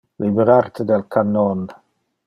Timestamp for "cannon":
1.17-1.65